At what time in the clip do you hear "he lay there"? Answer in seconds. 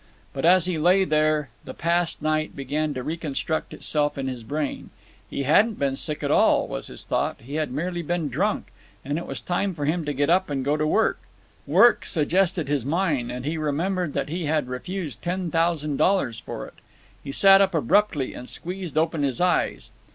0.65-1.49